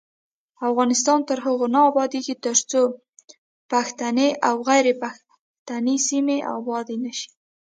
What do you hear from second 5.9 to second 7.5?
سیمې ابادې نشي.